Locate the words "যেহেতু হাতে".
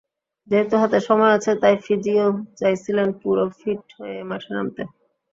0.47-0.99